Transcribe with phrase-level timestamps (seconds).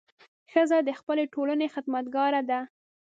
[0.51, 2.59] ښځه د خپلې ټولنې خدمتګاره ده.